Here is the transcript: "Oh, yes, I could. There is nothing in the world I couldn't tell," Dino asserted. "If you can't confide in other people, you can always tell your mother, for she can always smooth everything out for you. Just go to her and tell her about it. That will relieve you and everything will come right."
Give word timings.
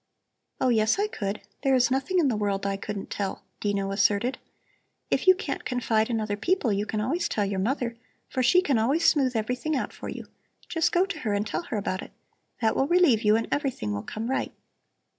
"Oh, 0.59 0.69
yes, 0.69 0.97
I 0.97 1.05
could. 1.05 1.41
There 1.61 1.75
is 1.75 1.91
nothing 1.91 2.17
in 2.17 2.27
the 2.27 2.35
world 2.35 2.65
I 2.65 2.75
couldn't 2.75 3.11
tell," 3.11 3.43
Dino 3.59 3.91
asserted. 3.91 4.39
"If 5.11 5.27
you 5.27 5.35
can't 5.35 5.63
confide 5.63 6.09
in 6.09 6.19
other 6.19 6.35
people, 6.35 6.73
you 6.73 6.87
can 6.87 6.99
always 6.99 7.29
tell 7.29 7.45
your 7.45 7.59
mother, 7.59 7.95
for 8.27 8.41
she 8.41 8.63
can 8.63 8.79
always 8.79 9.05
smooth 9.07 9.35
everything 9.35 9.75
out 9.75 9.93
for 9.93 10.09
you. 10.09 10.25
Just 10.67 10.91
go 10.91 11.05
to 11.05 11.19
her 11.19 11.35
and 11.35 11.45
tell 11.45 11.61
her 11.65 11.77
about 11.77 12.01
it. 12.01 12.13
That 12.61 12.75
will 12.75 12.87
relieve 12.87 13.21
you 13.21 13.35
and 13.35 13.47
everything 13.51 13.93
will 13.93 14.01
come 14.01 14.27
right." 14.31 14.53